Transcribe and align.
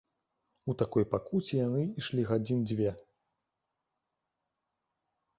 У 0.71 0.75
такой 0.81 1.03
пакуце 1.13 1.53
яны 1.59 1.83
ішлі 2.01 2.23
гадзін 2.29 2.63
дзве. 2.71 2.93